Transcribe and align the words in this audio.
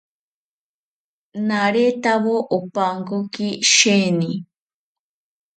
Naretawo 1.47 2.35
opankoki 2.57 3.47
sheeni 3.73 4.31